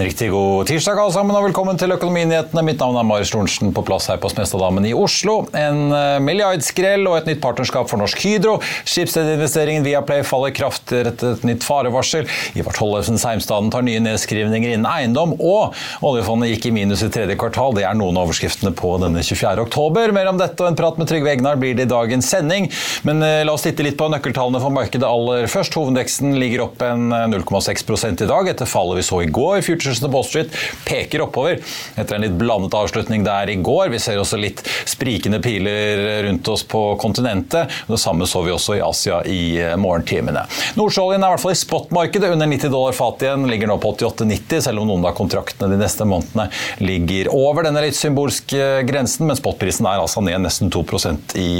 [0.00, 2.62] En riktig god tirsdag alle sammen, og velkommen til Økonominyhetene.
[2.64, 5.42] Mitt navn er Marius Lorentzen, på plass her på Smestadammen i Oslo.
[5.52, 8.54] En eh, milliardskrell og et nytt partnerskap for Norsk Hydro.
[8.88, 12.24] Skipsstedinvesteringen Viaplay faller kraftig etter et nytt farevarsel.
[12.56, 15.34] Ivar Tollefsen Seimstaden tar nye nedskrivninger innen eiendom.
[15.36, 15.76] Og
[16.08, 17.76] oljefondet gikk i minus i tredje kvartal.
[17.76, 19.66] Det er noen av overskriftene på denne 24.
[19.66, 20.16] oktober.
[20.16, 22.70] Mer om dette og en prat med Trygve Egnar blir det i dagens sending.
[23.04, 25.76] Men eh, la oss titte litt på nøkkeltallene for markedet aller først.
[25.76, 29.60] Hovedveksten ligger opp en 0,6 eh, i dag etter fallet vi så i går.
[29.90, 30.50] Futuresene på Wall Street
[30.84, 31.58] peker oppover
[31.98, 33.88] etter en litt blandet avslutning der i går.
[33.90, 37.72] Vi ser også litt sprikende piler rundt oss på kontinentet.
[37.88, 40.44] Det samme så vi også i Asia i eh, morgentimene.
[40.78, 43.48] Nordsjøoljen er i hvert fall i spotmarkedet under 90 dollar fatet igjen.
[43.50, 46.46] Ligger nå på 88,90, selv om noen av kontraktene de neste månedene
[46.78, 51.50] ligger over denne litt symbolske grensen, men spotprisen er altså ned nesten 2% i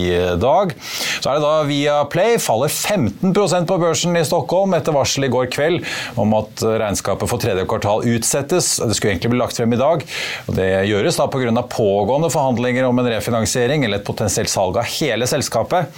[0.41, 0.77] dag.
[1.19, 5.33] Så er det da via Play faller 15% på børsen i Stockholm etter varsel i
[5.33, 5.83] går kveld
[6.21, 8.77] om at regnskapet for tredje kvartal utsettes.
[8.79, 10.07] Det skulle egentlig bli lagt frem i dag.
[10.47, 11.67] og Det gjøres da pga.
[11.75, 15.91] pågående forhandlinger om en refinansiering eller et potensielt salg av hele selskapet.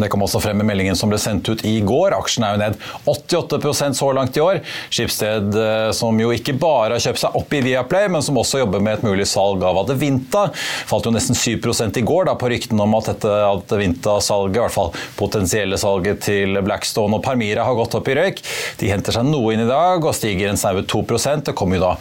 [0.00, 2.14] Det kom også frem i meldingen som ble sendt ut i går.
[2.16, 2.78] Aksjen er jo ned
[3.10, 4.60] 88% så langt i år.
[4.90, 8.62] Skipsted eh, som jo ikke bare har kjøpt seg opp i Viaplay, men som også
[8.62, 10.48] jobber med et mulig salg av Adevinta.
[10.88, 11.58] Falt jo nesten 7
[12.00, 16.58] i går da, på ryktene om at dette Adevinta-salget, i hvert fall potensielle salget til
[16.64, 18.42] Blackstone og Parmira, har gått opp i røyk.
[18.80, 21.84] De henter seg noe inn i dag og stiger en snaue 2% Det kommer jo
[21.84, 21.92] da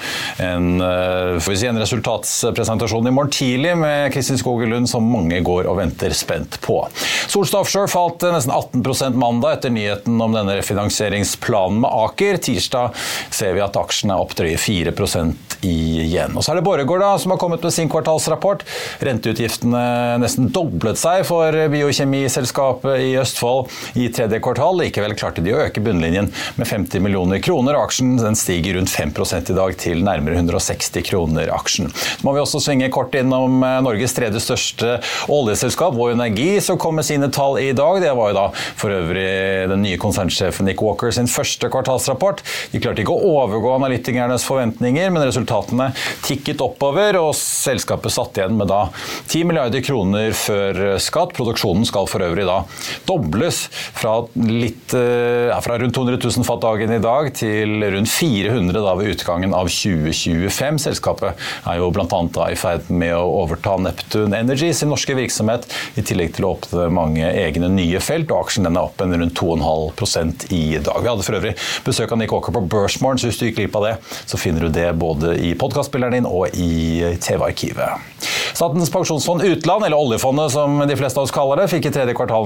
[0.46, 5.80] en, eh, si, en resultatspresentasjon i morgen tidlig med Kristin Skogelund, som mange går og
[5.82, 6.82] venter spent på.
[7.28, 12.40] Solstad Offshore falt nesten 18% mandag etter nyheten om denne refinansieringsplanen med Aker.
[12.46, 12.96] Tirsdag
[13.34, 16.36] ser vi at aksjene er opp drøye 4% igjen.
[16.38, 18.64] Og så er det Borregaard som har kommet med sin kvartalsrapport.
[19.04, 24.80] Renteutgiftene nesten doblet seg for biokjemiselskapet i Østfold i tredje kvartal.
[24.80, 27.78] Likevel klarte de å øke bunnlinjen med 50 millioner kroner.
[27.80, 29.14] Aksjen den stiger rundt 5
[29.50, 31.90] i dag til nærmere 160 kroner aksjen.
[31.92, 35.00] Så må vi også svinge kort innom eh, Norges tredje største
[35.32, 38.02] oljeselskap, Vår Energi, som kom med sine tall i dag.
[38.04, 38.46] Det var jo da
[38.80, 39.28] for øvrig
[39.72, 42.44] den nye konsernsjefen Nick Walker sin første kvartalsrapport.
[42.74, 45.92] De klarte ikke å overgå analytikernes forventninger, men resultatene
[46.26, 48.86] tikket oppover, og selskapet satt igjen med da
[49.30, 51.36] 10 milliarder kroner før skatt.
[51.38, 52.62] Produksjonen skal for øvrig da
[53.10, 53.66] dobles
[53.98, 54.16] fra,
[54.46, 59.14] litt, eh, fra rundt 200 000 fat dagen i dag til rundt 400 da ved
[59.16, 60.80] utgangen av 2025.
[60.86, 62.22] Selskapet er jo bl.a.
[62.50, 65.68] i ferd med å overta Neptune Energy sin norske virksomhet,
[66.00, 69.16] i tillegg til å åpne mange egne nye felt, og aksjen den er opp en
[69.20, 71.02] rundt 2,5 i dag.
[71.02, 71.56] Vi hadde for øvrig
[71.86, 73.96] besøk av Nick Walker på Børsmorgen, så hvis du gikk glipp av det,
[74.30, 78.19] så finner du det både i podkastspilleren din og i TV-arkivet.
[78.60, 82.12] Statens pensjonsfond utland, eller oljefondet som de fleste av oss kaller det, fikk i tredje
[82.12, 82.44] kvartal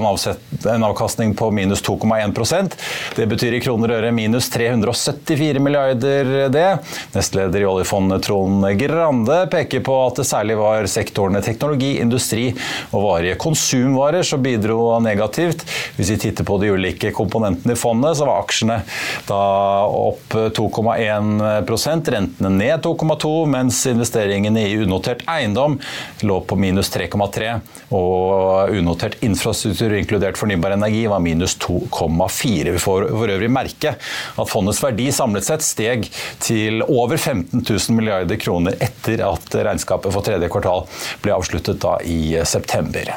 [0.70, 2.76] en avkastning på minus 2,1%
[3.16, 6.68] Det betyr i kroner og øre minus 374 milliarder, det.
[7.16, 12.44] Nestleder i oljefondet Trond Grande peker på at det særlig var sektorene teknologi, industri
[12.92, 15.66] og varige konsumvarer som bidro negativt.
[15.98, 18.78] Hvis vi titter på de ulike komponentene i fondet, så var aksjene
[19.26, 19.42] da
[19.90, 25.80] opp 2,1% rentene ned 2,2 mens investeringene i unotert eiendom
[26.26, 27.50] lå på minus 3,3.
[27.94, 32.72] Og unotert infrastruktur, inkludert fornybar energi, var minus 2,4.
[32.74, 36.08] Vi får for øvrig merke at fondets verdi samlet sett steg
[36.44, 40.86] til over 15 000 milliarder kroner etter at regnskapet for tredje kvartal
[41.24, 43.14] ble avsluttet i september.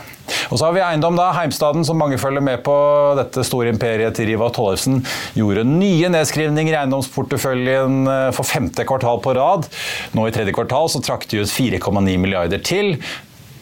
[0.50, 1.30] Og så har vi eiendom, da.
[1.36, 2.76] Heimstaden, som mange følger med på.
[3.20, 5.02] Dette store imperiet til Riva Tollefsen
[5.38, 9.70] gjorde nye nedskrivninger i eiendomsporteføljen eh, for femte kvartal på rad.
[10.18, 12.96] Nå i tredje kvartal så trakk de ut 4,9 milliarder til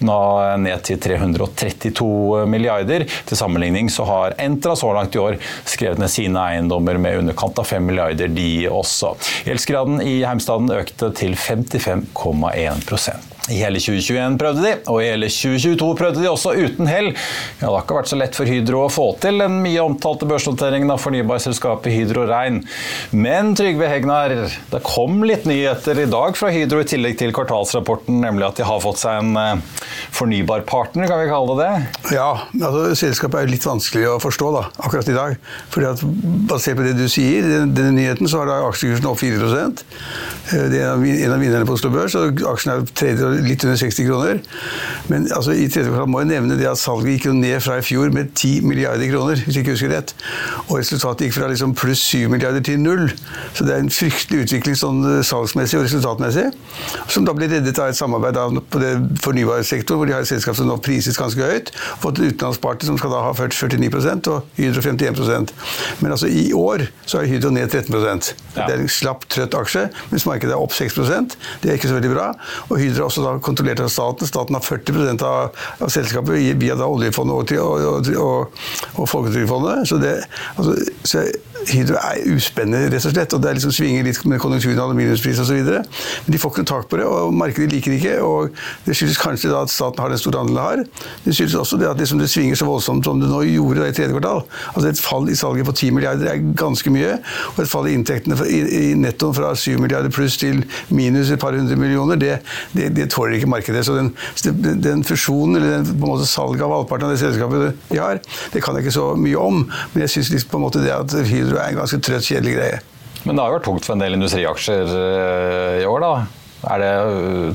[0.04, 0.16] nå
[0.60, 3.06] ned til 332 milliarder.
[3.28, 5.38] Til sammenligning så har Entra så langt i år
[5.68, 9.16] skrevet ned sine eiendommer med underkant av 5 milliarder, de også.
[9.48, 15.90] Gjeldsgraden i Heimstaden økte til 55,1 i hele 2021 prøvde de, og i hele 2022
[16.00, 17.12] prøvde de også uten hell.
[17.60, 20.26] Ja, det har ikke vært så lett for Hydro å få til den mye omtalte
[20.30, 22.64] børsnoteringen av fornybarselskapet Hydro Rein.
[23.14, 24.34] Men Trygve Hegnar,
[24.72, 28.66] det kom litt nyheter i dag fra Hydro i tillegg til kvartalsrapporten, nemlig at de
[28.66, 29.86] har fått seg en eh,
[30.16, 32.16] fornybarpartner, kan vi kalle det det?
[32.16, 35.38] Ja, altså selskapet er litt vanskelig å forstå da, akkurat i dag.
[35.74, 36.04] Fordi at
[36.50, 40.92] Basert på det du sier, denne nyheten, så har da aksjekursen opp 4 Det er
[40.92, 44.42] en av vinnerne på Oslo Børs, og aksjen er tredje litt under 60 kroner.
[45.12, 47.80] Men altså, i tredje kvartal må jeg nevne det at salget gikk jo ned fra
[47.80, 50.16] i fjor med 10 milliarder kroner, hvis jeg ikke husker rett.
[50.68, 53.10] Og resultatet gikk fra liksom pluss 7 milliarder til null.
[53.58, 56.48] Så det er en fryktelig utvikling sånn eh, salgsmessig og resultatmessig.
[57.12, 58.40] Som da blir reddet av et samarbeid
[58.72, 58.94] på det
[59.24, 61.72] fornybarsektoren, hvor de har et selskap som nå prises ganske høyt.
[62.04, 65.54] Fått en utenlandspartner som skal da ha 49% og Hydro 51%
[66.02, 68.66] Men altså i år så er Hydro ned 13 ja.
[68.68, 71.98] Det er en slapp, trøtt aksje, mens markedet er opp 6% Det er ikke så
[71.98, 72.30] veldig bra.
[72.70, 74.30] Og Hydro er også da kontrollert av staten.
[74.30, 78.64] Staten har 40 av, av selskapet via da oljefondet og, og, og,
[78.96, 79.88] og Folketrygdfondet.
[79.90, 80.16] Så, det,
[80.56, 81.26] altså, så
[81.66, 83.34] Hydro er uspennende, rett og slett.
[83.34, 85.62] og Det liksom svinger litt med konjunkturen, aluminiumspris osv.
[85.66, 88.16] Men de får ikke noe tak på det, og markedet liker ikke.
[88.26, 88.54] og
[88.86, 90.84] Det skyldes kanskje da at staten har den store andelen har.
[91.26, 93.90] Det skyldes også det at liksom det svinger så voldsomt som det nå gjorde da
[93.90, 94.44] i tredje kvartal.
[94.74, 97.18] Altså Et fall i salget på 10 milliarder er ganske mye.
[97.56, 98.62] Og et fall i inntektene i,
[98.92, 102.38] i nettoen fra 7 milliarder pluss til minus et par hundre millioner, det,
[102.76, 103.86] det, det tåler ikke markedet.
[103.88, 104.12] Så den,
[104.84, 108.22] den fusjonen, eller den, på en måte salget av halvparten av det selskapet de har,
[108.54, 109.64] det kan jeg ikke så mye om.
[109.94, 112.82] Men jeg syns liksom det at Hydro er en ganske trøtt, kjedelig greie.
[113.26, 116.45] Men det har jo vært tungt for en del industriaksjer eh, i år, da?
[116.66, 116.92] Det,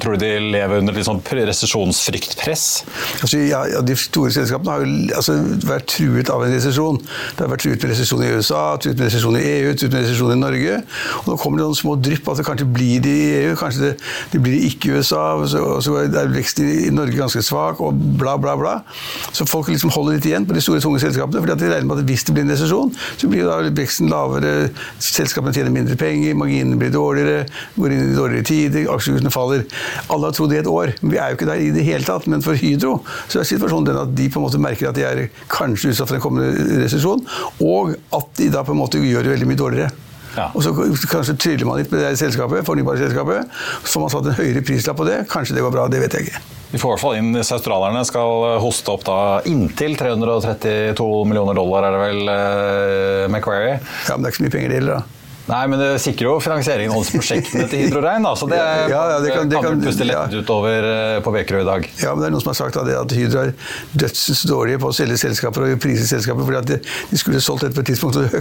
[0.03, 2.67] tror du de lever under litt sånn resesjonsfryktpress?
[3.21, 5.37] Altså, ja, de store selskapene har jo altså,
[5.67, 7.01] vært truet av en resesjon.
[7.01, 10.07] Det har vært truet med resesjon i USA, truet med resesjon i EU, truet med
[10.07, 10.79] resesjon i Norge.
[11.21, 13.91] Og nå kommer det noen små drypp det kanskje blir de i EU, kanskje det,
[14.33, 15.25] de blir det ikke i USA.
[15.51, 18.77] Så, og så er veksten i Norge ganske svak, og bla, bla, bla.
[19.37, 21.43] Så folk liksom holder litt igjen på de store, tunge selskapene.
[21.43, 24.11] fordi at de regner med at hvis det blir en resesjon, så blir da veksten
[24.13, 24.71] lavere,
[25.03, 27.45] selskapene tjener mindre penger, marginene blir dårligere,
[27.77, 29.65] går inn i dårligere tider aksjekursene faller.
[30.09, 30.95] Alle har trodd i et år.
[31.01, 32.29] Vi er jo ikke der i det hele tatt.
[32.31, 35.07] Men for Hydro så er situasjonen den at de på en måte merker at de
[35.09, 37.25] er kanskje utsatt for en kommende resesjon,
[37.65, 40.07] og at de da på en måte gjør det veldig mye dårligere.
[40.37, 40.47] Ja.
[40.55, 40.71] Og så
[41.11, 43.51] kanskje tryller man litt med det selskapet, fornybare selskapet.
[43.83, 45.21] Så får man satt en høyere prislapp på det.
[45.31, 46.43] Kanskje det går bra, det vet jeg ikke.
[46.71, 49.19] Vi får i hvert fall inn disse australierne skal hoste opp da
[49.51, 53.81] inntil 332 millioner dollar, er det vel, eh, Macquarie?
[54.07, 55.20] Ja, men det er ikke så mye penger det gjelder, da.
[55.51, 58.27] Nei, men det sikrer jo finansieringen av prosjektene til Hydro Rein.
[58.39, 60.43] Så det, ja, ja, det kan, det kan, puste lettet ja.
[60.45, 61.87] utover eh, på Vekerø i dag.
[62.03, 63.53] Ja, men det er noen som har sagt at, at Hydro er
[63.99, 66.47] dødsens dårlige på å selge selskaper og prise selskaper.
[66.47, 66.79] fordi at de,
[67.11, 68.37] de skulle solgt dette på et tidspunkt, og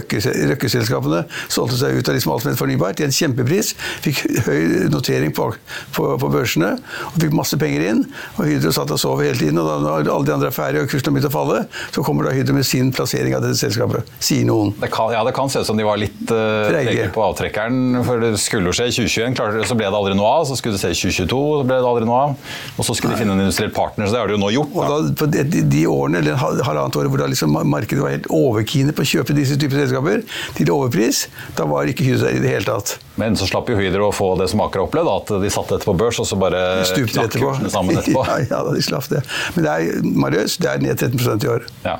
[0.52, 3.72] Røkke-selskapene solgte seg ut av liksom alt som het fornybart til en kjempepris.
[4.06, 4.62] Fikk høy
[4.92, 5.50] notering på,
[5.96, 6.76] på, på, børsene
[7.10, 8.04] og fikk masse penger inn.
[8.36, 9.58] og Hydro satt og sov hele tiden.
[9.58, 12.06] og da Når alle de andre er ferdige og kursen har begynt å falle, så
[12.06, 14.14] kommer da Hydro med sin plassering av dette selskapet.
[14.22, 14.74] Sier noen.
[14.80, 16.70] Det kan, ja, det kan se ut som de var litt uh,
[17.14, 18.00] på avtrekkeren.
[18.06, 20.46] For det skulle jo skje i 2021, så ble det aldri noe av.
[20.48, 22.34] Så skulle det skje i 2022, så ble det aldri noe av.
[22.76, 23.20] Og så skulle Nei.
[23.20, 24.76] de finne en industriell partner, så det har de jo nå gjort.
[24.76, 25.00] Da.
[25.22, 29.10] Da, de, de, årene, eller halvannet året hvor liksom markedet var helt overkine på å
[29.14, 30.24] kjøpe disse typer selskaper
[30.58, 31.26] til overpris,
[31.58, 32.96] da var ikke Hydro der i det hele tatt.
[33.20, 35.76] Men så slapp jo Hydro å få det som Aker har opplevd, at de satte
[35.76, 38.24] dette på børs, og så bare knakk kursene sammen etterpå.
[38.30, 39.24] ja, ja, de slapp det.
[39.56, 41.68] Men det er, Marius, det er ned 13 i år.
[41.84, 41.98] Ja.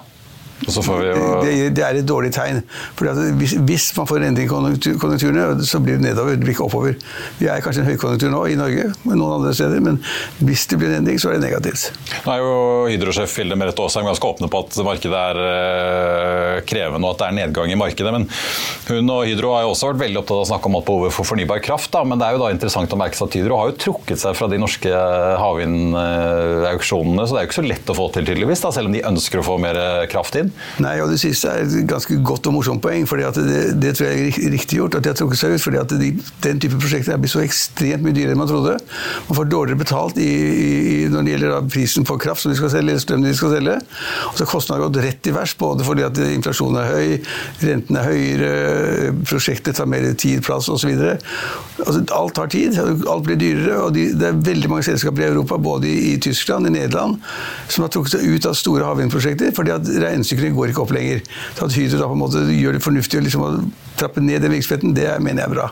[0.67, 2.61] Det, det, er et dårlig tegn.
[2.99, 3.09] For
[3.39, 4.51] hvis, hvis, man får en endring i
[5.01, 6.97] konjunkturene, så blir det nedover, det blir ikke oppover.
[7.41, 10.01] Vi er kanskje en høykonjunktur nå i Norge, men noen andre steder, men
[10.45, 11.91] hvis det blir en endring, så er det negativt.
[12.27, 12.53] Nå er jo
[12.91, 17.29] Hydro-sjef Hilde Merete Aasheim ganske åpne på at markedet er øh, krevende og at det
[17.29, 18.12] er nedgang i markedet.
[18.15, 18.29] Men
[18.91, 21.17] hun og Hydro har jo også vært veldig opptatt av å snakke om at behovet
[21.17, 21.91] for fornybar kraft.
[21.95, 22.05] Da.
[22.07, 24.37] Men det er jo da interessant å merke seg at Hydro har jo trukket seg
[24.39, 24.93] fra de norske
[25.41, 28.97] havvindauksjonene, så det er jo ikke så lett å få til, tydeligvis, da, selv om
[28.97, 29.81] de ønsker å få mer
[30.12, 30.50] kraft inn.
[30.82, 33.06] Nei, og Det siste er et ganske godt og morsomt poeng.
[33.08, 34.94] fordi det, det, tror jeg er riktig gjort.
[34.94, 36.11] at de har trukket seg ut, fordi at de,
[36.43, 38.76] Den type prosjekter er blitt så ekstremt mye dyrere enn man trodde.
[39.29, 42.73] Man får dårligere betalt i, i, når det gjelder prisen på kraft som de skal
[42.73, 43.76] selge, eller strøm de skal selge.
[44.31, 47.33] Og så har gått rett i vers, både fordi at inflasjonen er høy,
[47.64, 48.50] renten er høyere,
[49.28, 50.92] prosjektet tar mer tid, plass osv.
[51.80, 53.80] Altså, alt tar tid, alt blir dyrere.
[53.85, 57.21] og de, Det er veldig mange selskaper i Europa, både i, i Tyskland i Nederland,
[57.69, 59.88] som har trukket seg ut av store havvindprosjekter fordi at
[60.40, 61.23] regnestykkene går ikke opp lenger.
[61.56, 64.56] Så at Hydro da på en måte gjør det fornuftig liksom, å trappe ned den
[64.56, 65.70] virksomheten, det mener jeg er bra.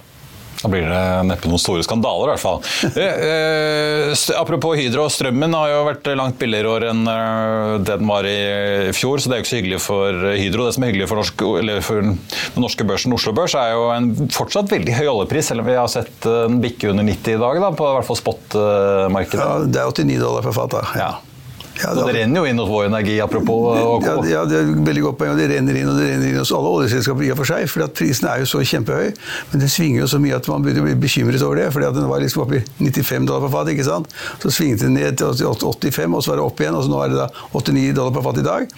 [0.59, 2.57] Da blir det neppe noen store skandaler, i hvert fall.
[2.99, 8.27] Eh, apropos Hydro, strømmen har jo vært langt billigere år enn eh, det den var
[8.27, 10.67] i fjor, så det er jo ikke så hyggelig for Hydro.
[10.67, 11.47] Det som er hyggelig for, norsk,
[11.87, 12.19] for den
[12.65, 15.95] norske børsen, Oslo Børs, er jo en fortsatt veldig høy oljepris, selv om vi har
[15.95, 19.47] sett den bikke under 90 i dag, da, på i hvert fall spot-markedet.
[19.47, 20.75] Ja, det er 89 dollar for fat.
[20.75, 20.87] da.
[20.99, 21.13] Ja.
[21.83, 24.07] Ja, det, det renner jo inn hos Vår Energi, apropos OK.
[24.09, 25.35] Ja, ja, det er veldig godt poeng.
[25.39, 27.67] Det renner inn og det renner inn hos alle oljeselskaper i og for seg.
[27.71, 29.13] for Prisen er jo så kjempehøy,
[29.53, 31.69] men det svinger jo så mye at man begynner å bli bekymret over det.
[31.75, 33.73] fordi Den var liksom oppe i 95 dollar per fat.
[33.75, 34.19] ikke sant?
[34.43, 36.79] Så svingte den ned til 85, og så var det opp igjen.
[36.79, 38.77] og så Nå er det da 89 dollar per fat i dag.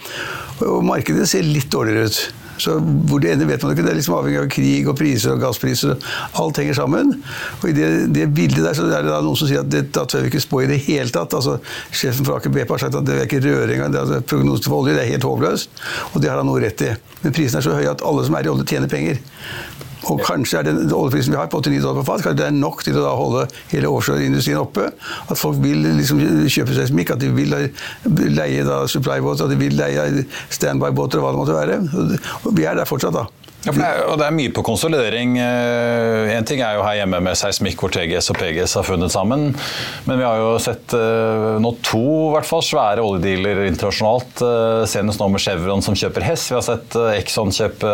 [0.69, 2.21] Og Markedet ser litt dårligere ut.
[2.61, 3.85] Så hvor det ender, vet man ikke.
[3.85, 5.95] Det er liksom avhengig av krig og priser og gasspriser.
[6.41, 7.13] Alt henger sammen.
[7.59, 9.87] Og i det, det bildet der så er det da noen som sier at det,
[9.95, 11.35] da tør vi ikke spå i det hele tatt.
[11.37, 11.57] Altså,
[11.89, 13.97] sjefen for Aker BP har sagt at det er ikke røre engang.
[14.03, 15.85] Altså, Prognosen for olje det er helt håpløst.
[16.13, 16.91] Og det har han noe rett i.
[17.21, 19.21] Men prisen er så høy at alle som er i olje, tjener penger.
[20.09, 22.55] Og kanskje er den oljeprisen vi har på 89 dollar på fat, kanskje det er
[22.57, 24.87] nok til å holde hele offshoreindustrien oppe.
[25.27, 27.53] At folk vil liksom kjøpe seismikk, at de vil
[28.33, 31.79] leie supply-båter, at de vil leie standby-båter og hva det måtte være.
[32.45, 33.27] Og vi er der fortsatt, da.
[33.61, 35.35] Ja, det er, og det er mye på konsolidering.
[35.37, 39.13] En eh, ting er jo her hjemme med seismikk hvor TGS og PGS har funnet
[39.13, 39.51] sammen.
[40.07, 42.01] Men vi har jo sett eh, nå to
[42.33, 44.41] hvert fall, svære oljedealer internasjonalt.
[44.41, 46.47] Eh, senest nå med Chevron som kjøper Hess.
[46.49, 47.91] Vi har sett Exxon kjøpe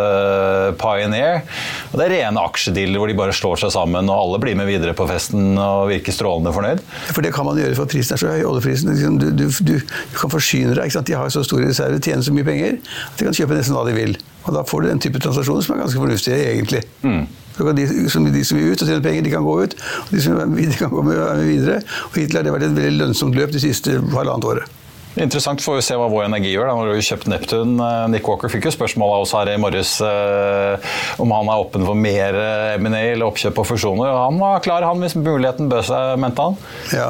[0.79, 1.43] Pioneer.
[1.91, 4.71] Og det er rene aksjedealer hvor de bare slår seg sammen og alle blir med
[4.71, 6.85] videre på festen og virker strålende fornøyd.
[7.11, 8.45] For det kan man gjøre for prisen er så høy.
[8.53, 9.75] Oljeprisen, liksom, du, du, du,
[10.15, 10.95] kan forsyne deg.
[11.11, 13.83] De har så store reserver, tjener så mye penger at de kan kjøpe nesten hva
[13.91, 14.19] de vil.
[14.47, 16.83] Og da får du den type transaksjoner som er ganske fornuftige, egentlig.
[17.03, 17.27] Mm.
[17.57, 19.77] De som, de, som vil ut og tjene penger, de kan gå ut.
[20.05, 21.79] Og de som vil, de kan gå med, videre.
[22.11, 24.75] Og hittil har det vært et veldig lønnsomt løp de siste halvannet året.
[25.17, 26.67] Interessant får vi se hva Vår Energi gjør.
[26.69, 27.71] Da Når jo kjøpt Neptun.
[27.81, 30.91] Eh, Nick Walker fikk jo spørsmål av oss her i morges eh,
[31.23, 34.13] om han er åpen for mer eh, M&A eller oppkjøp og fusjoner.
[34.13, 36.59] Han var klar, han, hvis muligheten bød seg, mente han.
[36.93, 37.09] Ja.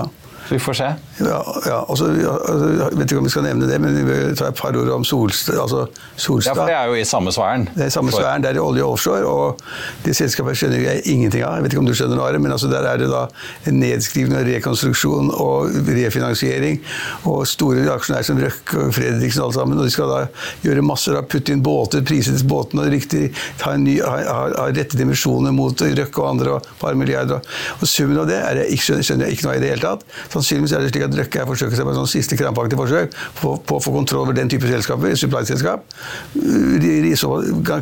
[0.50, 0.88] Vi får se.
[1.20, 4.36] Ja, ja også, altså, jeg vet ikke om vi skal nevne det, men vi vil
[4.38, 5.58] ta et par ord om Solstad.
[5.60, 5.86] Altså
[6.16, 6.54] Solstad.
[6.54, 7.68] Ja, for det er jo i samme sfæren.
[7.76, 9.26] Det er i samme sfæren, det er i olje og offshore.
[9.26, 9.60] Og
[10.06, 11.58] det selskapet skjønner jeg ingenting av.
[11.58, 13.26] Jeg vet ikke om du skjønner noe av det, men altså der er det da
[13.68, 16.80] en nedskrivning og rekonstruksjon og refinansiering.
[17.28, 19.82] Og store aksjonærer som Røkke og Fredriksen og alle sammen.
[19.82, 20.22] Og de skal da
[20.64, 23.28] gjøre masser av putte inn båter, prise disse båtene riktig
[23.64, 26.96] ha, en ny, ha, ha, ha rette dimensjoner mot Røkke og andre og et par
[27.00, 27.44] milliarder.
[27.82, 30.06] Og summen av det er jeg, skjønner jeg ikke noe i det hele tatt.
[30.38, 33.56] Sannsynligvis er det slik at Røkke forsøker seg på et sånn siste krampaktig forsøk på,
[33.58, 35.86] på, å få kontroll over den type selskaper, supply-selskap.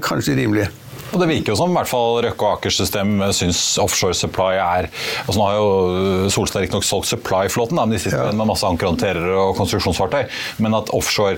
[0.06, 0.70] Kanskje rimelig.
[1.14, 4.56] Og Det virker jo som i hvert fall Røkke og Akers system syns offshore supply
[4.58, 4.90] er
[5.26, 8.34] altså Nå har jo Solstad riktignok solgt supply-flåten, men de sitter ja.
[8.36, 10.24] med masse ankerhåndterere og konstruksjonsfartøy.
[10.64, 11.38] Men at offshore,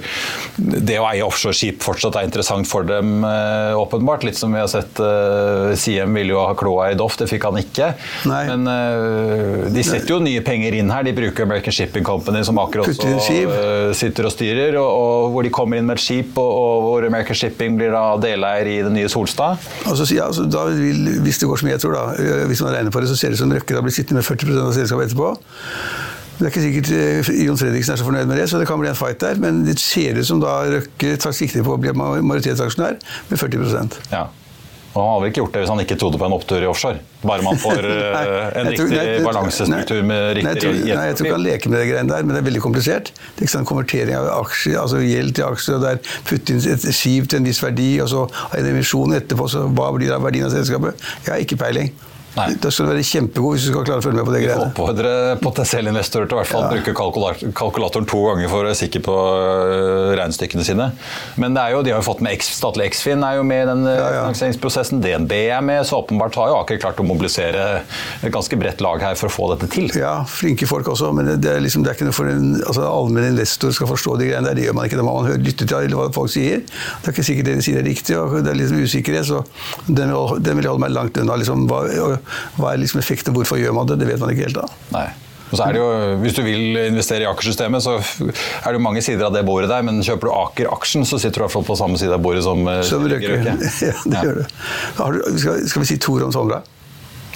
[0.58, 4.26] det å eie offshoreskip fortsatt er interessant for dem, eh, åpenbart.
[4.28, 5.00] Litt som vi har sett
[5.78, 7.92] Siem ville jo ha kloa i Doff, det fikk han ikke.
[8.30, 8.42] Nei.
[8.50, 11.06] Men de setter jo nye penger inn her.
[11.08, 12.98] De bruker American Shipping Company, som Aker også
[13.98, 17.08] sitter og styrer, og, og, hvor de kommer inn med et skip, og, og hvor
[17.08, 19.57] American Shipping blir da deleier i det nye Solstad.
[19.86, 20.44] Altså, ja, altså,
[20.76, 23.16] vil, hvis det går som jeg tror, da, øh, hvis man regner på det, så
[23.16, 25.30] ser det ut som Røkke da blir sittende med 40% av selskapet etterpå.
[26.38, 28.80] Det er ikke sikkert øh, Jon Fredriksen er så fornøyd med det, så det kan
[28.80, 29.40] bli en fight der.
[29.42, 33.00] Men det ser ut som da Røkke tar sikte på å bli majoritetsaksjonær
[33.30, 34.28] med 40 ja.
[34.98, 37.02] Og han hadde ikke gjort det hvis han ikke trodde på en opptur i offshore?
[37.22, 41.06] Bare man får nei, øh, en riktig nei, balansestruktur med riktig nei, jeg, tror, nei,
[41.06, 43.14] jeg tror ikke han leker med det greiene der, men det er veldig komplisert.
[43.14, 46.66] Det er ikke sånn konvertering av aksjer, altså gjeld til aksjer, og der putte inn
[46.74, 48.26] et skip til en viss verdi, og så
[48.58, 51.10] en emisjon etterpå, så hva blir det av verdien av selskapet?
[51.28, 51.94] Jeg har ikke peiling.
[52.38, 52.48] Nei.
[52.62, 54.68] Da skal du være kjempegod hvis du skal klare å følge med på det greiene.
[54.70, 56.72] Oppfordre potensielle investorer til å hvert fall ja.
[56.76, 60.90] bruke kalkulator, kalkulatoren to ganger for å være sikker på uh, regnestykkene sine.
[61.42, 63.84] Men jo, de har jo fått med X, statlig Eksfin er jo med i den
[63.88, 65.02] uh, ja, finansieringsprosessen.
[65.04, 67.66] DNB er med, så åpenbart har jo Aker klart å mobilisere
[68.22, 69.90] et ganske bredt lag her for å få dette til.
[69.98, 72.86] Ja, flinke folk også, men det, er, liksom, det er ikke noe for en altså,
[72.86, 74.60] allmenn investor skal forstå de greiene der.
[74.60, 75.00] Det gjør man ikke.
[75.02, 76.64] Da må man lytte til hva folk sier.
[76.68, 79.44] Det er ikke sikkert det de sier er riktig, og det er litt usikkerhet, så
[79.88, 81.38] den vil, den vil holde meg langt unna.
[81.40, 81.84] Liksom, hva,
[82.58, 84.00] hva er liksom effekten, hvorfor gjør man det?
[84.02, 84.68] Det vet man ikke helt da.
[84.96, 85.08] Nei.
[85.48, 85.90] Og så er det jo,
[86.24, 89.70] Hvis du vil investere i Aker-systemet, så er det jo mange sider av det bordet
[89.72, 89.86] der.
[89.88, 92.44] Men kjøper du Aker-aksjen, så sitter du i hvert fall på samme side av bordet
[92.44, 93.38] som, eh, som Røkke.
[93.48, 94.24] Ja, det ja.
[94.26, 94.44] gjør du.
[95.40, 96.60] Skal, skal, vi si to ord om Tomra?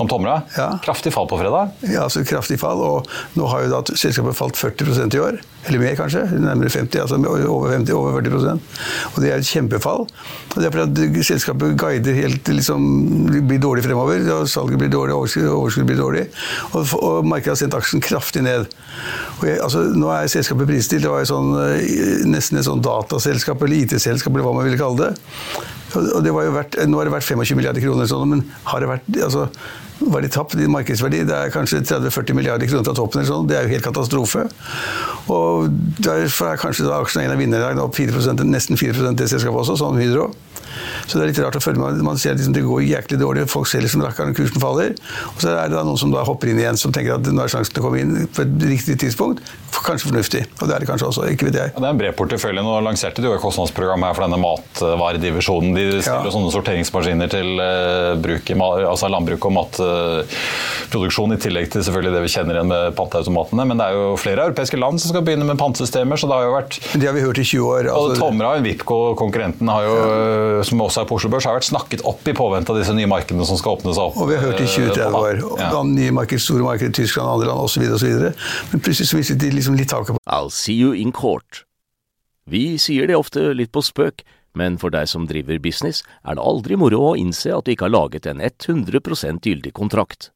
[0.02, 0.42] Om Tomra.
[0.58, 0.68] Ja.
[0.84, 1.72] Kraftig fall på fredag?
[1.86, 2.82] Ja, altså kraftig fall.
[2.82, 5.40] Og nå har jo da selskapet falt 40% i år.
[5.70, 6.24] Eller mer, kanskje.
[6.42, 8.62] Nærmere 50, altså over, 50, over 40%
[9.14, 10.08] Og det er et kjempefall.
[10.08, 12.88] Og det er fordi at selskapet guider helt liksom,
[13.50, 14.26] blir dårlig fremover.
[14.50, 16.26] Salget blir dårlig, overskuddet blir dårlig.
[16.72, 18.66] Og, og markedet har sendt aksjen kraftig ned.
[19.46, 21.06] Jeg, altså, nå er selskapet prisstilt.
[21.06, 24.82] Det var jo sånn, eh, nesten et sånn dataselskap eller IT-selskap, eller hva man ville
[24.82, 25.14] kalle det.
[26.00, 28.84] Og det var jo verdt, nå har det vært 25 milliarder kroner, sånn, men har
[28.84, 29.48] det vært altså,
[30.10, 31.24] var de tapt i markedsverdi.
[31.30, 33.22] Det er kanskje 30-40 milliarder kroner fra toppen.
[33.22, 33.48] eller sånn.
[33.50, 34.48] Det er jo helt katastrofe.
[35.32, 35.70] Og
[36.02, 39.78] Derfor er kanskje da aksjen en av vinnerne opp 4%, nesten 4% det selskapet også,
[39.78, 40.32] som Hydro.
[41.06, 42.04] Så det er litt rart å følge med.
[42.06, 44.96] Man ser liksom det går jæklig dårlig, folk ser liksom rakkeren, kursen faller.
[45.34, 47.44] Og så er det da noen som da hopper inn igjen, som tenker at nå
[47.44, 49.44] er sjansen til å komme inn på et riktig tidspunkt.
[49.82, 50.42] kanskje fornuftig.
[50.60, 51.74] Og det er det kanskje også, ikke vet jeg.
[51.76, 52.64] Det er en bred portefølje.
[52.64, 55.74] Nå lanserte du jo et kostnadsprogram her for denne matvaredivisjonen.
[55.78, 56.34] De stiller ja.
[56.36, 62.32] sånne sorteringsmaskiner til uh, bruk altså landbruk og matproduksjon, i tillegg til selvfølgelig det vi
[62.34, 63.66] kjenner igjen med panteautomatene.
[63.72, 66.48] Men det er jo flere europeiske land som skal begynne med pantesystemer, så det har
[66.48, 67.92] jo vært Det har vi hørt i 20 år.
[67.92, 70.61] Altså, og Tomra, Vipco, konkurrenten, har jo, ja.
[70.68, 73.10] Som også er på Oslo Børs, har vært snakket opp i påvente av disse nye
[73.10, 74.20] markedene som skal åpne seg opp.
[74.22, 75.42] Og vi har hørt i 20-30 år.
[75.62, 75.84] Ja.
[75.88, 77.86] Nye marked, store markeder, Tyskland, andre land osv.
[78.72, 81.64] Men plutselig så mistet de liksom litt taket på I'll see you in court.
[82.50, 84.26] Vi sier det ofte litt på spøk,
[84.58, 87.88] men for deg som driver business, er det aldri moro å innse at du ikke
[87.88, 90.32] har laget en 100% gyldig kontrakt.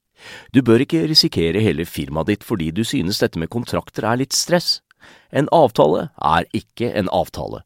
[0.55, 4.35] Du bør ikke risikere hele firmaet ditt fordi du synes dette med kontrakter er litt
[4.35, 4.79] stress.
[5.35, 7.65] En avtale er ikke en avtale.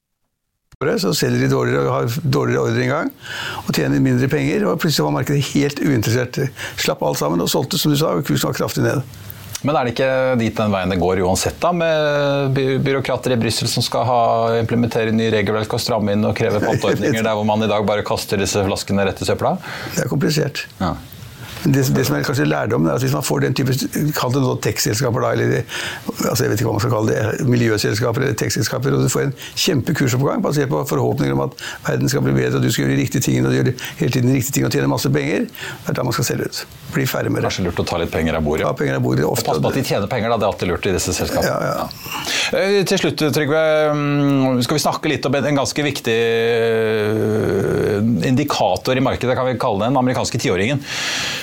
[1.01, 3.11] Så selger de dårligere og har dårligere ordreinngang
[3.65, 4.65] og tjener mindre penger.
[4.69, 6.39] Og plutselig var markedet helt uinteressert.
[6.81, 9.03] Slapp alt sammen og solgte, som du sa, og kursen var kraftig ned.
[9.61, 10.09] Men er det ikke
[10.41, 14.21] dit den veien det går uansett, da, med by byråkrater i Brussel som skal ha,
[14.57, 18.05] implementere nye regelverk og stramme inn og kreve panteordninger der hvor man i dag bare
[18.07, 19.53] kaster disse flaskene rett i søpla?
[19.93, 20.65] Det er komplisert.
[20.81, 20.95] Ja.
[21.63, 23.75] Det, det, som er kanskje lærdommen, er at hvis man får den type
[24.17, 25.63] Kall det tekstselskaper, da, eller
[26.29, 29.27] altså jeg vet ikke hva man skal kalle det, miljøselskaper eller tekstselskaper, og du får
[29.27, 29.33] en
[29.65, 33.01] kjempekursoppgang basert på forhåpninger om at verden skal bli bedre, og du skal gjøre de
[33.03, 35.99] riktige tingene og gjøre hele tiden de riktige tingene og tjene masse penger, det er
[35.99, 36.63] da man skal selge ut.
[36.95, 37.51] Bli ferdig med det.
[37.51, 38.65] Kanskje lurt å ta litt penger av bordet?
[38.65, 39.27] Ja, penger av bordet.
[39.27, 39.45] Ofte.
[39.45, 40.39] Og Pass på at de tjener penger, da.
[40.41, 41.47] Det er alltid lurt i disse selskapene.
[41.47, 41.85] Ja, ja.
[42.51, 42.83] Ja.
[42.89, 43.61] Til slutt, Trygve,
[43.95, 49.55] mm, skal vi snakke litt om en ganske viktig øh, indikator i markedet, kan vi
[49.61, 50.81] kalle den, den amerikanske tiåringen.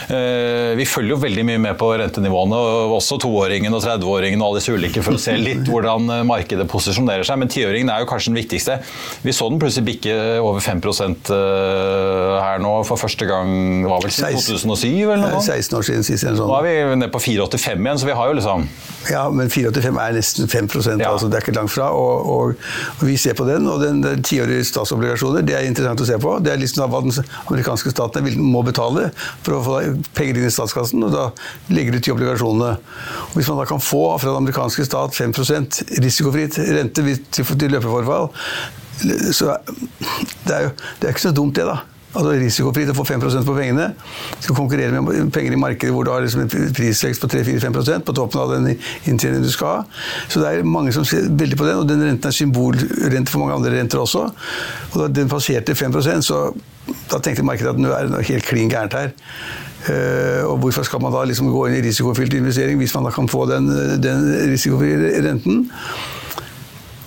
[0.08, 2.56] Eh, vi følger jo veldig mye med på rentenivåene,
[2.96, 6.64] også toåringen og 30-åringen og alle disse ulike for å se litt hvordan eh, markedet
[6.70, 7.40] posisjonerer seg.
[7.42, 8.78] Men tiåringen er jo kanskje den viktigste.
[9.24, 14.14] Vi så den plutselig bikke over 5 eh, her nå for første gang var vel
[14.14, 14.88] 2007?
[14.88, 15.42] eller noe?
[15.44, 16.24] 16 år siden sist.
[16.24, 16.40] Sånn.
[16.40, 18.64] Nå er vi nede på 4,85 igjen, så vi har jo liksom
[19.08, 20.66] Ja, men 4,85 er nesten 5
[21.00, 21.12] ja.
[21.12, 21.90] altså det er ikke langt fra.
[21.92, 26.08] Og, og, og vi ser på den, og den tiårige statsobligasjoner, det er interessant å
[26.08, 26.38] se på.
[26.44, 27.12] Det er liksom hva den
[27.44, 29.10] amerikanske staten må betale
[29.44, 29.78] for å få
[30.16, 31.26] penger inn i statskassen, og da
[31.72, 32.72] legger du til obligasjonene.
[33.28, 38.30] Og hvis man da kan få fra den amerikanske stat 5% risikofritt rente til løpeforfall,
[39.32, 39.58] så
[40.46, 41.78] det er jo det er ikke så dumt, det, da.
[42.16, 43.90] Altså Risikofritt å få 5% på pengene.
[44.40, 48.14] Skal konkurrere med penger i markedet hvor du har liksom en prisvekst på 3-4-5% på
[48.16, 50.00] toppen av den inntjeningen du skal ha.
[50.32, 53.44] Så det er mange som ser veldig på den, og den renten er symbolrente for
[53.44, 54.24] mange andre renter også.
[54.94, 56.42] Og da den passerte 5% så
[57.12, 59.12] da tenkte markedet at nå er det noe helt klin gærent her.
[59.86, 63.12] Uh, og hvorfor skal man da liksom gå inn i risikofylt investering hvis man da
[63.14, 63.68] kan få den,
[64.02, 65.68] den risikofrie renten?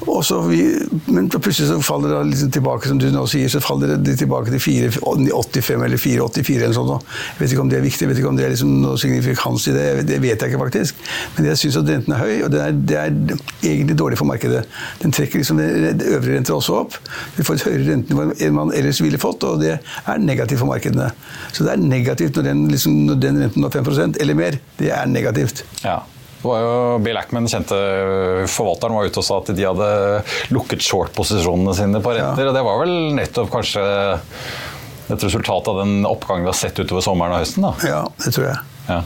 [0.01, 0.61] Vi,
[1.13, 4.49] men plutselig så faller det liksom tilbake som du nå sier, så faller det tilbake
[4.49, 4.61] til
[4.97, 7.09] 4,85 eller 4,84 eller sånt.
[7.35, 8.97] Jeg vet ikke om det er viktig, jeg vet ikke om det er liksom noe
[9.01, 11.03] signifikans i det, det vet jeg ikke faktisk.
[11.35, 13.19] Men jeg syns at renten er høy, og det er, det er,
[13.61, 14.63] egentlig dårlig for markedet.
[15.03, 16.97] Den trekker liksom det øvrige renter også opp.
[17.37, 20.71] Vi får et høyere rentenivå enn man ellers ville fått, og det er negativt for
[20.71, 21.11] markedene.
[21.51, 24.57] Så det er negativt når den, liksom, når den renten når 5% eller mer.
[24.81, 25.63] Det er negativt.
[25.85, 26.01] Ja.
[26.41, 26.75] Var jo
[27.05, 27.77] Bill Ackman, kjente
[28.49, 29.89] forvalteren, var ute og sa at de hadde
[30.55, 32.47] lukket short-posisjonene sine på renter.
[32.47, 32.49] Ja.
[32.49, 33.83] og Det var vel nettopp kanskje
[35.11, 37.67] et resultat av den oppgangen vi har sett utover sommeren og høsten?
[37.67, 37.73] da?
[37.85, 38.61] Ja, det tror jeg.
[38.87, 39.01] Ja.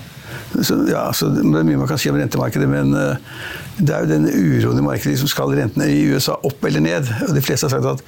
[0.62, 3.18] Så, ja, så det er mye man kan si om rentemarkedet, men uh,
[3.78, 5.12] det er jo den uroen i markedet.
[5.12, 7.10] Liksom skal rentene i USA opp eller ned?
[7.28, 8.04] Og De fleste har sagt at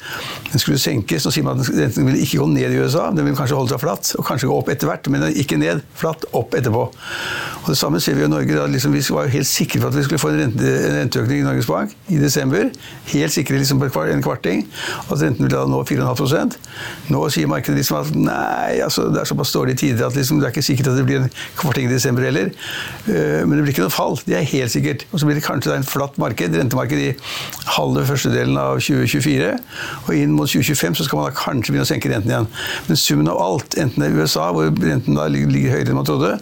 [0.53, 1.25] den skulle senkes.
[1.27, 3.09] Nå sier man at renten vil ikke gå ned i USA.
[3.11, 5.83] Den vil kanskje holde seg flatt, og kanskje gå opp etter hvert, men ikke ned.
[5.99, 6.85] Flatt, opp etterpå.
[7.65, 8.67] Og Det samme ser vi i Norge.
[8.71, 11.43] Liksom, vi var jo helt sikre på at vi skulle få en, rente, en renteøkning
[11.43, 12.71] i Norges Bank i desember.
[13.11, 14.63] Helt sikre liksom, på en kvarting.
[15.09, 16.57] At renten ville da nå 4,5%
[17.11, 20.47] Nå sier markedet liksom at nei, altså, det er såpass dårlige tider at liksom, det
[20.47, 22.51] er ikke sikkert at det blir en kvarting i desember heller.
[23.07, 24.17] Uh, men det blir ikke noe fall.
[24.27, 25.07] Det er helt sikkert.
[25.11, 27.13] Og så blir det kanskje kanskje det er en flatt marked, rentemarked i
[27.77, 29.53] halve første delen av 2024.
[30.05, 32.49] Og inn mot 2025 så skal man da kanskje begynne å senke renten igjen.
[32.87, 36.07] Men summen av alt, enten det er USA, hvor renten da ligger høyere enn man
[36.07, 36.35] trodde,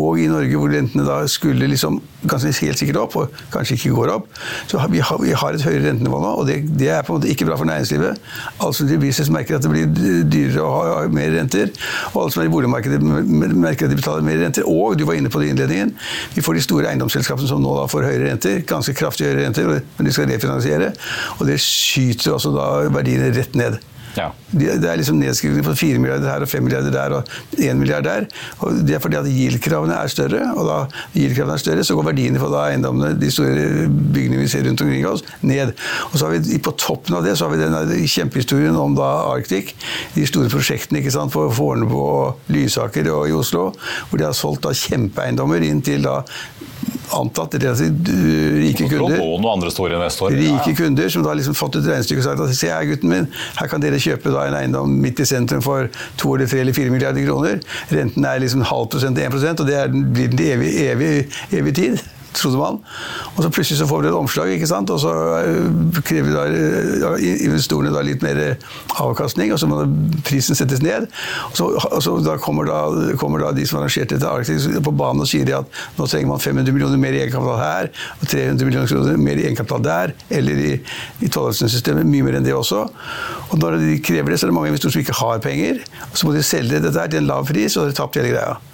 [0.00, 3.94] og i Norge, hvor rentene da skulle liksom ganske helt sikkert opp, og kanskje ikke
[3.96, 4.28] går opp,
[4.70, 7.18] så vi har, vi har et høyere rentenivå nå, og det, det, er på en
[7.18, 8.20] måte ikke bra for næringslivet.
[8.62, 9.90] Alle som driver business merker at det blir
[10.30, 11.72] dyrere å ha mer renter,
[12.12, 14.68] og alle som er i boligmarkedet merker at de betaler mer renter.
[14.70, 15.94] Og du var inne på det i innledningen,
[16.36, 19.80] vi får de store eiendomsselskapene som nå da får høyere renter, ganske kraftig høyere renter,
[19.96, 20.92] men de skal refinansiere,
[21.38, 23.78] og det skyter altså da verdiene rett ned.
[24.16, 24.28] Ja.
[24.52, 28.04] Det er liksom nedskrivning på 4 milliarder her og 5 milliarder der og 1 milliard
[28.04, 28.26] der.
[28.60, 30.78] Og det er fordi at GIL-kravene er større, og da
[31.14, 34.84] GIL-kravene er større, så går verdiene for da eiendommene, de store bygningene vi ser rundt
[34.84, 35.72] omkring oss, ned.
[36.10, 39.10] Og så har vi på toppen av det så har vi den kjempehistorien om da
[39.32, 39.72] Arctic,
[40.16, 43.70] de store prosjektene ikke sant, på Fornebu og Lysaker og i Oslo,
[44.10, 46.20] hvor de har solgt da kjempeeiendommer inn til da
[47.12, 49.20] antatt relativt rike kunder.
[50.32, 53.12] Rike kunder som da har liksom fått et regnestykke og sagt at se her, gutten
[53.12, 56.76] min, her kan dere kjøpe en eiendom midt i sentrum for to eller tre eller
[56.76, 57.62] fire milliarder kroner.
[57.92, 61.14] Renten er liksom halv prosent til 1 og det blir den til evig, evig,
[61.52, 62.02] evig tid
[62.36, 62.78] trodde man.
[63.34, 64.90] Og så plutselig så får vi et omslag, ikke sant?
[64.92, 68.40] og så eh, krever da, investorene da litt mer
[69.02, 69.82] avkastning, og så må
[70.26, 71.08] prisen settes ned.
[71.50, 74.94] Og så, og så da kommer, da, kommer da de som arrangerte dette Arctic på
[74.96, 78.26] banen og sier de at nå trenger man 500 millioner mer i egenkapital her, og
[78.28, 80.72] 300 millioner kroner mer i egenkapital der, eller i,
[81.22, 82.84] i tollavgiftssystemet, mye mer enn det også.
[83.52, 85.82] Og når de krever det, så er det mange investorer som ikke har penger.
[86.10, 88.20] og Så må de selge dette her til en lav pris, og de har tapt
[88.20, 88.71] hele greia.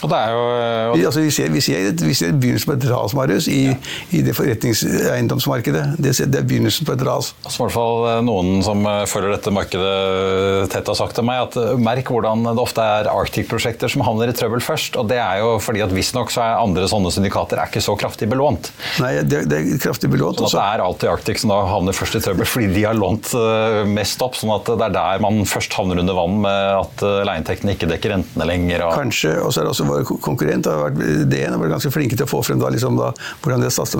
[0.00, 0.44] Og det er jo,
[0.90, 0.94] og...
[0.96, 3.76] Vi, altså, vi, ser, vi, ser, vi ser begynnelsen på et ras, Marius, i, ja.
[4.16, 5.82] i det forretningseiendomsmarkedet.
[6.00, 7.32] Det, det, er begynnelsen på et ras.
[7.44, 11.26] Som I hvert fall eh, noen som eh, følger dette markedet tett, har sagt til
[11.28, 14.96] meg at eh, merk hvordan det ofte er Arctic-prosjekter som havner i trøbbel først.
[15.00, 17.96] Og det er jo fordi at visstnok så er andre sånne syndikater er ikke så
[18.00, 18.72] kraftig belånt.
[19.02, 20.40] Nei, det, det er kraftig belånt.
[20.40, 22.96] Sånn at det er alltid Arctic som da havner først i trøbbel fordi de har
[22.96, 23.34] lånt
[23.90, 24.38] mest opp.
[24.38, 28.14] Sånn at det er der man først havner under vann med at leieinntektene ikke dekker
[28.16, 28.86] rentene lenger.
[28.88, 28.96] Og...
[28.96, 31.00] Kanskje, og så er det også vår konkurrent har vært
[31.30, 33.10] DN har vært ganske flinke til å få frem da, liksom, da,
[33.42, 33.90] hvordan de har satt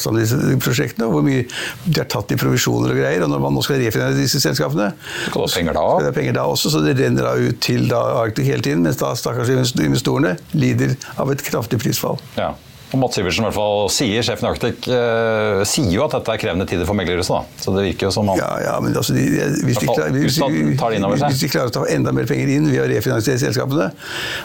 [0.00, 1.44] sammen disse prosjektene, og hvor mye
[1.86, 3.26] de har tatt i provisjoner og greier.
[3.26, 4.90] og Når man nå skal refinere disse selskapene,
[5.26, 5.86] skal det penger da?
[5.96, 8.84] Skal det penger da også, så det renner da ut til da Arctic hele tiden,
[8.86, 12.20] mens da stakkars investorene lider av et kraftig prisfall.
[12.38, 12.54] Ja.
[12.90, 16.34] Og Mats Iversen i hvert fall sier, sjefen i Arctic eh, sier jo at dette
[16.34, 17.36] er krevende tider for meglerhuset.
[17.36, 17.62] da.
[17.62, 18.40] Så det virker jo som han...
[18.40, 19.26] Ja, ja men altså, de,
[19.66, 22.88] hvis, de klarer, hvis, hvis, de klarer å ta enda mer penger inn ved å
[22.90, 23.90] refinansiere selskapene,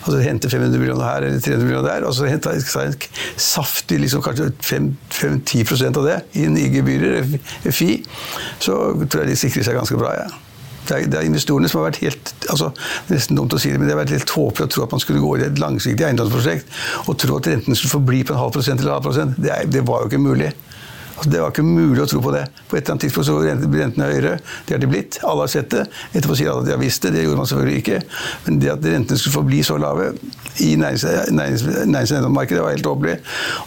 [0.03, 2.97] altså hente 500 millioner her eller 300 millioner der, og så hente en
[3.41, 7.91] saftig liksom, kanskje 5-10% av det inn i gebyrer, FI,
[8.61, 8.77] så
[9.07, 10.13] tror jeg de sikrer seg ganske bra.
[10.21, 10.29] ja.
[10.85, 12.71] Det er, det er, investorene som har vært helt altså,
[13.09, 15.01] nesten dumt å si det, men det har vært helt tåpelig å tro at man
[15.03, 18.53] skulle gå i et langsiktig eiendomsprosjekt og tro at renten skulle forbli på en halv
[18.55, 19.41] prosent eller en halv prosent.
[19.41, 20.53] Det, det var jo ikke mulig.
[21.15, 22.43] Altså, det var ikke mulig å tro på det.
[22.67, 24.33] På et eller annet tidspunkt så blir rentene høyere.
[24.67, 25.19] Det har de blitt.
[25.23, 25.85] Alle har sett det.
[26.11, 27.13] Etterpå sier alle at de har visst det.
[27.15, 27.99] Det gjorde man selvfølgelig ikke.
[28.47, 30.09] Men det at rentene skulle forbli så lave
[30.65, 33.19] i nærings- nærings- var helt tåpelig.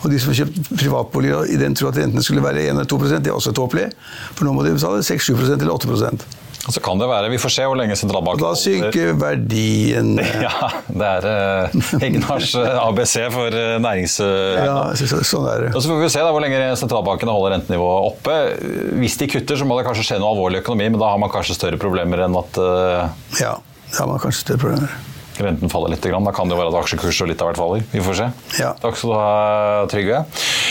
[0.02, 2.84] Og de som har kjøpt privatboliger i den tro at rentene skulle være 1 eller
[2.84, 3.88] 2 det er også tåpelig.
[4.34, 7.30] For nå må de betale 6-7% eller 8 så kan det være.
[7.32, 10.14] Vi får se hvor lenge sentralbanken Da synker verdien.
[10.48, 14.18] Ja, det er uh, Egnars eh, ABC for uh, nærings...
[14.20, 15.72] Ja, så, sånn er det.
[15.74, 18.38] Og så får vi se da hvor lenge sentralbankene holder rentenivået oppe.
[19.00, 21.32] Hvis de kutter, så må det kanskje skje noe alvorlig økonomi, men da har man
[21.32, 22.60] kanskje større problemer enn at
[23.40, 24.98] Ja, da har man kanskje større problemer
[25.44, 26.04] renten faller litt.
[26.04, 27.84] Da kan det jo være at aksjekurs og litt av hvert faller.
[27.92, 28.28] Vi får se.
[28.60, 28.72] Ja.
[28.82, 30.22] Takk skal du ha, Trygve.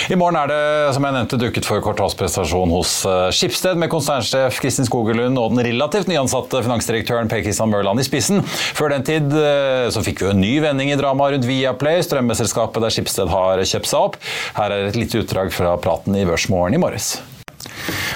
[0.08, 0.60] I morgen er det
[0.96, 5.66] som jeg nevnte, dukket for kvartalsprestasjon hos eh, Skipsted med konsernsjef Kristin Skogelund og den
[5.68, 8.44] relativt nyansatte finansdirektøren Per Christian Mørland i spissen.
[8.48, 12.88] Før den tid eh, så fikk vi en ny vending i dramaet rundt Viaplay, strømmeselskapet
[12.88, 14.22] der Skipsted har kjøpt seg opp.
[14.60, 17.18] Her er et lite utdrag fra praten i Børsmorgen i morges.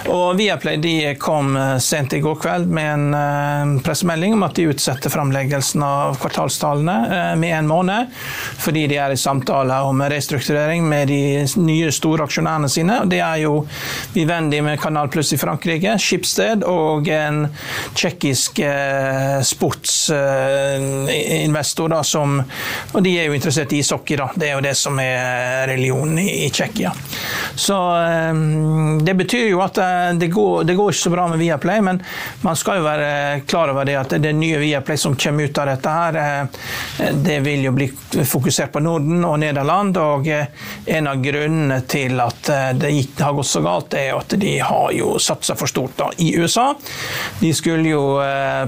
[0.09, 4.55] Og Viaplay de kom eh, sent i går kveld med en uh, pressemelding om at
[4.57, 8.05] de utsetter framleggelsen av kvartalstallene uh, med en måned,
[8.59, 12.99] fordi de er i samtale om restrukturering med de nye store aksjonærene sine.
[13.03, 13.65] og Det er jo
[14.15, 17.47] Vivendi med Kanal Pluss i Frankrike, Schibsted og en
[17.93, 18.59] tsjekkisk
[19.47, 22.43] sportsinvestor da, som
[22.93, 24.29] Og de er jo interessert i ishockey, da.
[24.35, 26.91] Det er jo det som er religionen i Tsjekkia.
[27.55, 27.77] Så
[29.05, 29.77] det betyr jo at
[30.19, 32.01] det går, det går, ikke så bra med Viaplay, men
[32.41, 35.71] man skal jo være klar over det at det nye Viaplay som kommer ut av
[35.71, 36.47] dette her,
[37.23, 37.87] det vil jo bli
[38.27, 39.97] fokusert på Norden og Nederland.
[39.97, 44.91] Og en av grunnene til at det har gått så galt, er at de har
[44.95, 46.71] jo satsa for stort da, i USA.
[47.39, 48.03] De skulle jo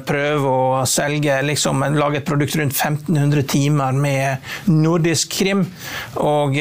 [0.08, 5.66] prøve å selge, liksom lage et produkt rundt 1500 timer med nordisk krim.
[6.24, 6.58] Og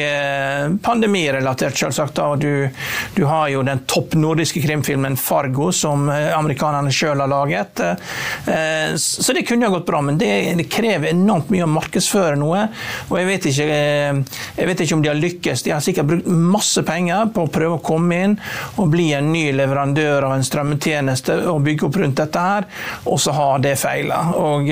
[0.83, 2.15] pandemirelatert, selvsagt.
[2.15, 2.69] da, du,
[3.15, 7.79] du har jo den topp nordiske krimfilmen 'Fargo', som eh, amerikanerne sjøl har laget.
[7.79, 12.65] Eh, så det kunne ha gått bra, men det, krever enormt mye å markedsføre noe.
[13.11, 15.65] Og jeg vet, ikke, eh, jeg vet ikke om de har lykkes.
[15.65, 18.35] De har sikkert brukt masse penger på å prøve å komme inn
[18.81, 22.67] og bli en ny leverandør av en strømmetjeneste og bygge opp rundt dette her,
[23.05, 24.23] og så har det feila.
[24.39, 24.69] Og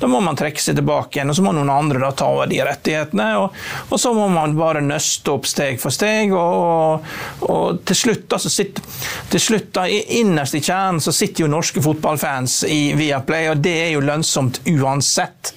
[0.00, 2.50] da må man trekke seg tilbake igjen, og så må noen andre da ta over
[2.50, 3.30] de rettighetene.
[3.40, 3.56] Og,
[3.88, 6.34] og så må man bare nøste opp steg for steg.
[6.36, 7.06] og,
[7.48, 8.84] og til slutt, sitter,
[9.30, 13.76] til slutt da, innerst i kjernen så sitter jo norske fotballfans i Viaplay, og det
[13.86, 15.52] er jo lønnsomt uansett.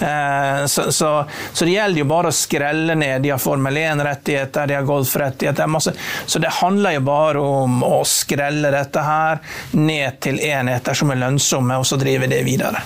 [0.00, 1.10] Eh, så, så,
[1.52, 3.24] så, det gjelder jo bare å skrelle ned.
[3.24, 5.66] De har Formel 1-rettigheter, de har golfrettigheter.
[5.66, 5.94] masse.
[6.26, 9.42] Så det handler jo bare om å skrelle dette her
[9.76, 12.82] ned til enheter som er lønnsomme, og så drive det videre.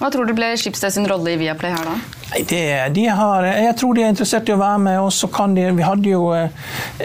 [0.00, 2.23] Hva tror du ble Schibsted sin rolle i Viaplay her, da?
[2.42, 4.98] Det, de har, jeg tror de er interessert i å være med.
[4.98, 6.50] og kan de, Vi hadde jo eh,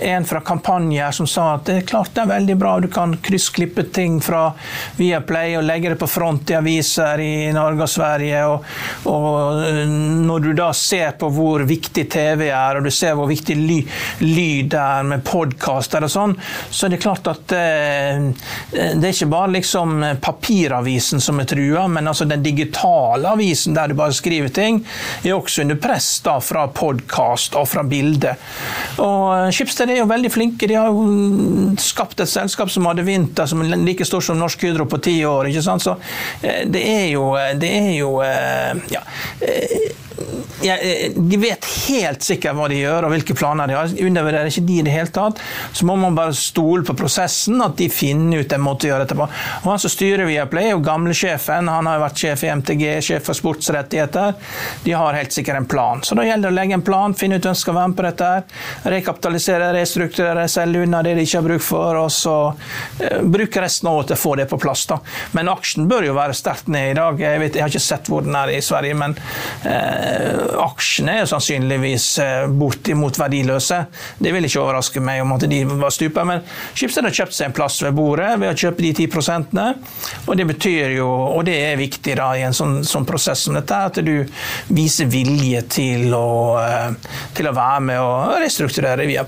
[0.10, 3.14] en fra Kampanje som sa at det er klart det er veldig bra, du kan
[3.22, 4.48] kryssklippe ting fra
[4.98, 8.42] Viaplay og legge det på front i aviser i Norge og Sverige.
[8.50, 8.66] Og,
[9.12, 9.84] og eh,
[10.26, 13.80] når du da ser på hvor viktig TV er, og du ser hvor viktig ly,
[14.26, 16.36] lyd er med podkaster og sånn,
[16.72, 18.26] så er det klart at eh,
[18.74, 23.94] det er ikke bare liksom papiravisen som er trua, men altså den digitale avisen der
[23.94, 24.82] du bare skriver ting
[25.24, 28.36] er også under press da, fra podkast og fra bilde.
[29.04, 30.70] Og Schibsted er jo veldig flinke.
[30.70, 34.68] De har jo skapt et selskap som hadde vinter som er like stort som Norsk
[34.68, 35.50] Hydro på ti år.
[35.50, 35.84] ikke sant?
[35.86, 35.96] Så
[36.42, 39.04] eh, det er jo, det er jo eh, ja,
[39.42, 39.92] eh, Eh,
[41.16, 43.92] de vet helt sikkert hva de gjør og hvilke planer de har.
[44.10, 45.40] Undervurderer ikke de i det hele tatt.
[45.76, 49.06] Så må man bare stole på prosessen, at de finner ut en måte å gjøre
[49.06, 49.28] dette på.
[49.30, 51.70] Og Han som styrer Viaplay, er jo gamlesjefen.
[51.72, 54.36] Han har jo vært sjef i MTG, sjef for sportsrettigheter.
[54.84, 56.04] De har helt sikkert en plan.
[56.04, 58.00] Så da gjelder det å legge en plan, finne ut hvem som skal være med
[58.00, 58.32] på dette.
[58.96, 63.92] Rekapitalisere, restrukturere, selge unna det de ikke har bruk for, og så uh, bruke resten
[63.92, 64.86] av året til å få det på plass.
[64.92, 65.00] da.
[65.38, 67.24] Men aksjen bør jo være sterkt ned i dag.
[67.24, 70.09] Jeg, vet, jeg har ikke sett hvor den er i Sverige, men uh,
[70.64, 73.80] aksjene er sannsynligvis eh, bortimot verdiløse.
[74.20, 76.44] Det vil ikke overraske meg om at de var stupa, men
[76.74, 79.68] Schibsted har kjøpt seg en plass ved bordet ved å kjøpe de 10 prosentene.
[80.26, 83.58] Og det betyr jo, og det er viktig da i en sånn, sånn prosess som
[83.58, 84.16] dette, at du
[84.76, 86.30] viser vilje til å,
[86.62, 89.28] eh, til å være med og restrukturere via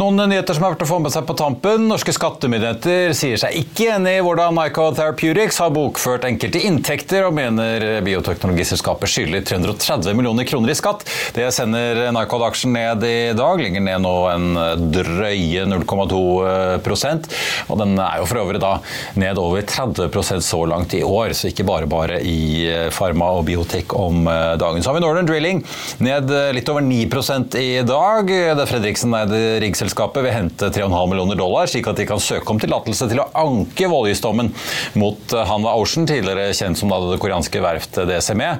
[0.00, 1.82] Noen nyheter som er verdt å få med seg på tampen.
[1.90, 7.34] Norske skattemyndigheter sier seg ikke enig i hvordan Nyco Therapeutics har bokført enkelte inntekter, og
[7.36, 11.04] mener bioteknologiselskapet skylder 330 millioner kroner i skatt.
[11.36, 14.46] Det sender Nycod-aksjen ned i dag, ligger ned nå en
[14.94, 17.28] drøye 0,2%
[17.68, 18.72] og den er jo for øvrig da
[19.20, 23.92] ned over 30% så langt i år, så ikke bare bare i farma og biotek
[23.98, 24.80] om dagen.
[24.80, 25.60] Så har vi Northern Drilling
[26.00, 28.34] ned litt over 9% i dag.
[28.62, 32.50] Det Fredriksen eide riggselskapet selskapet vil hente 3,5 millioner dollar, slik at de kan søke
[32.52, 34.52] om tillatelse til å anke voldgiftsdommen
[35.00, 38.52] mot eh, Hanwa Ocean, tidligere kjent som det koreanske verftet DCME.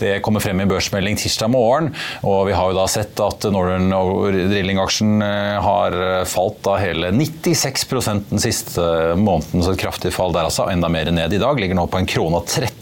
[0.00, 3.90] Det kommer frem i børsmelding tirsdag morgen, og vi har jo da sett at Northern
[3.90, 5.98] Drilling-aksjen eh, har
[6.30, 7.86] falt da hele 96
[8.30, 8.86] den siste
[9.18, 10.68] måneden, så et kraftig fall der altså.
[10.70, 12.75] Enda mer ned i dag, ligger nå på en krone og 13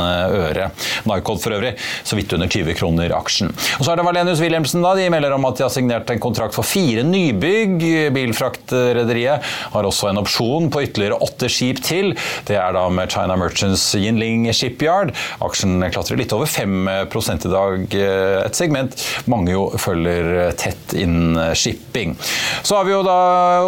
[0.00, 0.70] øre.
[1.08, 3.52] Nycod for øvrig så vidt under 20 kroner aksjen.
[3.78, 4.82] Og så er det Valenius Wilhelmsen.
[4.84, 7.82] da, De melder om at de har signert en kontrakt for fire nybygg.
[8.14, 12.14] Bilfraktrederiet har også en opsjon på ytterligere åtte skip til.
[12.48, 15.14] Det er da med China Merchants Yinling Shipyard.
[15.44, 17.96] Aksjen klatrer litt over 5 i dag.
[18.44, 22.14] Et segment mange jo følger tett inn shipping.
[22.62, 23.18] Så har vi jo da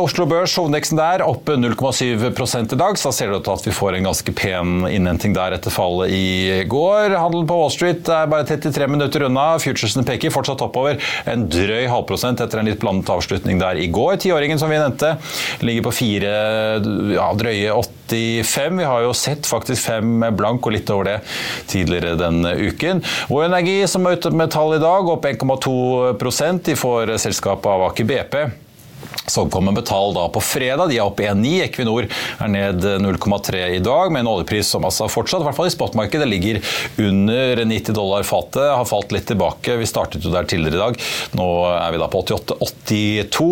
[0.00, 2.98] Oslo Børs, hovedindeksen der, oppe 0,7 i dag.
[2.98, 5.74] Så da ser det ut til at vi får en ganske pen innhenting der etter
[5.74, 6.15] fallet i
[6.68, 7.14] går.
[7.16, 9.46] Handelen på Wall Street er bare 33 minutter unna.
[9.62, 14.18] Futuresene peker fortsatt oppover en drøy halvprosent etter en litt blandet avslutning der i går.
[14.22, 15.14] Tiåringen som vi nevnte,
[15.66, 16.34] ligger på fire
[17.14, 18.80] ja, drøye 85.
[18.80, 21.16] Vi har jo sett faktisk fem blank og litt over det
[21.70, 23.02] tidligere denne uken.
[23.30, 27.90] Vår Energi som er ute med tall i dag, opp 1,2 De får selskapet av
[27.90, 28.65] Aker BP.
[29.26, 30.90] Så kommer betall da på fredag.
[30.90, 31.54] De er opp 1,9.
[31.66, 35.70] Equinor er ned 0,3 i dag, med en oljepris som altså fortsatt, i hvert fall
[35.70, 36.60] i spotmarkedet, ligger
[37.02, 38.62] under 90 dollar fatet.
[38.76, 39.78] Har falt litt tilbake.
[39.80, 41.00] Vi startet jo der tidligere i dag.
[41.38, 43.48] Nå er vi da på 88,82,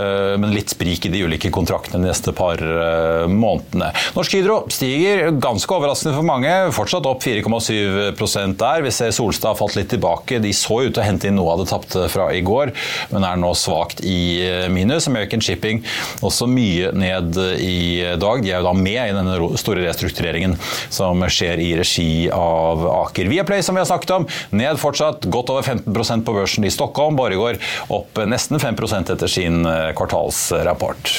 [0.00, 3.92] eh, men litt sprik i de ulike kontraktene de neste par eh, månedene.
[4.16, 8.84] Norsk Hydro stiger, ganske overraskende for mange, fortsatt opp 4,7% der.
[8.86, 10.40] Vi ser Solstad har falt litt tilbake.
[10.42, 12.72] De så ut til å hente inn noe av det tapte fra i går,
[13.12, 14.68] men er nå svakt i eh,
[15.08, 15.22] minus.
[15.22, 15.82] American Shipping
[16.22, 18.42] også mye ned i dag.
[18.42, 20.56] De er jo da med i denne store restruktureringen
[20.92, 23.30] som skjer i regi av Aker.
[23.30, 25.28] Viaplay, som vi har snakket om, ned fortsatt.
[25.32, 27.16] Godt over 15% på børsen i Stockholm.
[27.18, 27.60] Borregaard
[27.92, 31.12] opp nesten 5% etter sin eh, kvartalsrapport.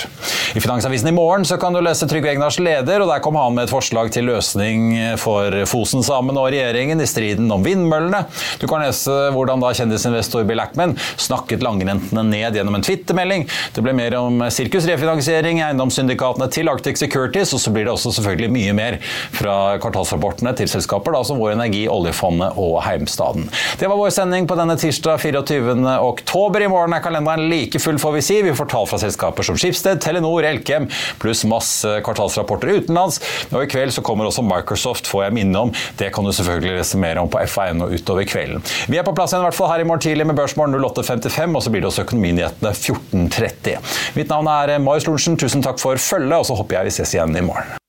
[0.57, 3.55] I Finansavisen i morgen så kan du lese Trygve Egnars leder, og der kom han
[3.55, 4.91] med et forslag til løsning
[5.21, 8.25] for Fosen-samene og regjeringen i striden om vindmøllene.
[8.61, 13.47] Du kan lese hvordan da kjendisinvestor Bill Ackman snakket langrentene ned gjennom en twittermelding.
[13.73, 18.51] Det ble mer om sirkusrefinansiering, eiendomssyndikatene til Arctic Securities, og så blir det også selvfølgelig
[18.53, 18.97] mye mer
[19.33, 23.47] fra kvartalsrapportene til selskaper da, som Vår Energi, Oljefondet og Heimstaden.
[23.81, 25.73] Det var vår sending på denne tirsdag 24.
[26.05, 26.61] oktober.
[26.61, 28.37] I morgen er kalenderen like full, får vi si.
[28.45, 30.85] Vi får tall fra selskaper som Skipsted, Telenor, Elkem,
[31.23, 33.23] pluss masse kvartalsrapporter utenlands.
[33.49, 35.73] Og i kveld så kommer også Microsoft, får jeg minne om.
[35.97, 38.61] Det kan du selvfølgelig lese mer om på FA1 og utover kvelden.
[38.85, 41.57] Vi er på plass igjen i hvert fall her i morgen tidlig med Børsmorgen 08.55,
[41.57, 43.77] og så blir det også Økonominyhetene 14.30 det.
[44.17, 45.39] Mitt navn er Marius Lorentzen.
[45.39, 47.79] Tusen takk for følget, og så håper jeg vi ses igjen i morgen.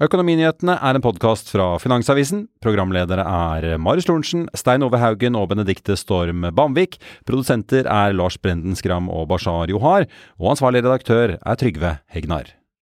[0.00, 2.46] Økonominyhetene er en podkast fra Finansavisen.
[2.64, 6.96] Programledere er Marius Lorentzen, Stein Ove Haugen og Benedikte Storm Bamvik.
[7.28, 10.08] Produsenter er Lars Brenden Skram og Bashar Johar.
[10.40, 12.48] Og ansvarlig redaktør er Trygve Hegnar.